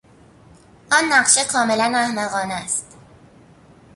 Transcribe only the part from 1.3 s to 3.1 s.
کاملا احمقانه است.